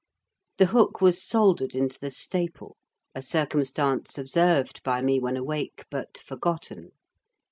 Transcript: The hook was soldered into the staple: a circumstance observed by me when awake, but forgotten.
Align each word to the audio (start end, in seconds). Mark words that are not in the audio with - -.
The 0.57 0.65
hook 0.73 0.99
was 0.99 1.21
soldered 1.23 1.75
into 1.75 1.99
the 1.99 2.09
staple: 2.09 2.75
a 3.13 3.21
circumstance 3.21 4.17
observed 4.17 4.81
by 4.81 5.03
me 5.03 5.19
when 5.19 5.37
awake, 5.37 5.85
but 5.91 6.17
forgotten. 6.17 6.93